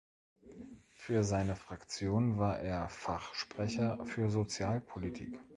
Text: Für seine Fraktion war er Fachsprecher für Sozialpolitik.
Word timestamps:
Für 0.95 1.23
seine 1.23 1.55
Fraktion 1.55 2.39
war 2.39 2.57
er 2.57 2.89
Fachsprecher 2.89 4.03
für 4.07 4.31
Sozialpolitik. 4.31 5.37